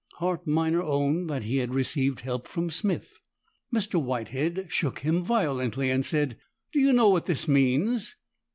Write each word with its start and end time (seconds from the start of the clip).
Hart 0.15 0.47
Minor 0.47 0.81
owned 0.81 1.29
that 1.29 1.43
he 1.43 1.57
had 1.57 1.75
received 1.75 2.21
help 2.21 2.47
from 2.47 2.71
Smith. 2.71 3.13
Mr. 3.71 4.01
Whitehead 4.01 4.65
shook 4.71 5.01
him 5.01 5.23
violently, 5.23 5.91
and 5.91 6.03
said, 6.03 6.39
"Do 6.73 6.79
you 6.79 6.91
know 6.91 7.09
what 7.09 7.27
this 7.27 7.47
means?" 7.47 8.15